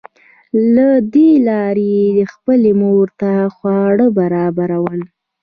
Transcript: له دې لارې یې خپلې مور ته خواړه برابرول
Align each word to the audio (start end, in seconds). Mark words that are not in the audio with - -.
له 0.73 0.87
دې 1.13 1.29
لارې 1.47 1.89
یې 2.17 2.23
خپلې 2.33 2.71
مور 2.81 3.07
ته 3.19 3.31
خواړه 3.55 4.07
برابرول 4.19 4.99